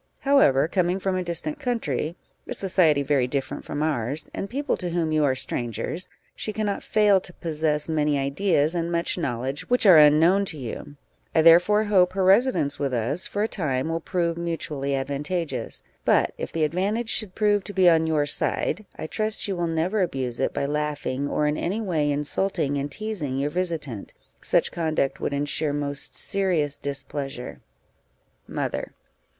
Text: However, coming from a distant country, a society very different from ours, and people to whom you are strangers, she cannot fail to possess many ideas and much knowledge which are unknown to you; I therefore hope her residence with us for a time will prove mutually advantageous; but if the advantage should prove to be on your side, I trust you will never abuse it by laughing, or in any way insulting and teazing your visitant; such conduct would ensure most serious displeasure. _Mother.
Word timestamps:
However, 0.21 0.67
coming 0.67 0.97
from 0.97 1.15
a 1.15 1.21
distant 1.23 1.59
country, 1.59 2.15
a 2.47 2.55
society 2.55 3.03
very 3.03 3.27
different 3.27 3.65
from 3.65 3.83
ours, 3.83 4.31
and 4.33 4.49
people 4.49 4.75
to 4.77 4.89
whom 4.89 5.11
you 5.11 5.23
are 5.23 5.35
strangers, 5.35 6.09
she 6.35 6.51
cannot 6.51 6.81
fail 6.81 7.21
to 7.21 7.31
possess 7.33 7.87
many 7.87 8.17
ideas 8.17 8.73
and 8.73 8.91
much 8.91 9.15
knowledge 9.15 9.69
which 9.69 9.85
are 9.85 9.99
unknown 9.99 10.43
to 10.45 10.57
you; 10.57 10.95
I 11.35 11.43
therefore 11.43 11.83
hope 11.83 12.13
her 12.13 12.23
residence 12.23 12.79
with 12.79 12.95
us 12.95 13.27
for 13.27 13.43
a 13.43 13.47
time 13.47 13.89
will 13.89 13.99
prove 13.99 14.39
mutually 14.39 14.95
advantageous; 14.95 15.83
but 16.03 16.33
if 16.35 16.51
the 16.51 16.63
advantage 16.63 17.09
should 17.09 17.35
prove 17.35 17.63
to 17.65 17.71
be 17.73 17.87
on 17.87 18.07
your 18.07 18.25
side, 18.25 18.87
I 18.95 19.05
trust 19.05 19.47
you 19.47 19.55
will 19.55 19.67
never 19.67 20.01
abuse 20.01 20.39
it 20.39 20.51
by 20.51 20.65
laughing, 20.65 21.27
or 21.27 21.45
in 21.45 21.57
any 21.57 21.79
way 21.79 22.11
insulting 22.11 22.75
and 22.79 22.89
teazing 22.91 23.37
your 23.39 23.51
visitant; 23.51 24.15
such 24.41 24.71
conduct 24.71 25.19
would 25.21 25.31
ensure 25.31 25.73
most 25.73 26.15
serious 26.15 26.79
displeasure. 26.79 27.61
_Mother. 28.49 28.93